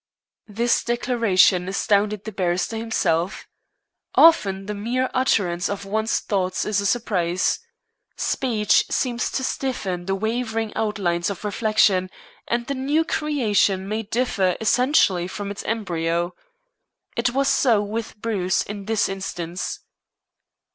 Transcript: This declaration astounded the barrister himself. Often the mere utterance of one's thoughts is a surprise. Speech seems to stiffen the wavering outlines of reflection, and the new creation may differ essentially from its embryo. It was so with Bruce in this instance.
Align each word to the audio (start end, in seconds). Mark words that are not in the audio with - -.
This 0.47 0.83
declaration 0.83 1.69
astounded 1.69 2.23
the 2.23 2.31
barrister 2.31 2.75
himself. 2.75 3.47
Often 4.15 4.65
the 4.65 4.73
mere 4.73 5.11
utterance 5.13 5.69
of 5.69 5.85
one's 5.85 6.17
thoughts 6.21 6.65
is 6.65 6.81
a 6.81 6.87
surprise. 6.87 7.59
Speech 8.15 8.85
seems 8.89 9.29
to 9.29 9.43
stiffen 9.43 10.07
the 10.07 10.15
wavering 10.15 10.73
outlines 10.75 11.29
of 11.29 11.45
reflection, 11.45 12.09
and 12.47 12.65
the 12.65 12.73
new 12.73 13.05
creation 13.05 13.87
may 13.87 14.01
differ 14.01 14.57
essentially 14.59 15.27
from 15.27 15.51
its 15.51 15.61
embryo. 15.65 16.33
It 17.15 17.35
was 17.35 17.47
so 17.47 17.83
with 17.83 18.15
Bruce 18.17 18.63
in 18.63 18.85
this 18.85 19.07
instance. 19.07 19.81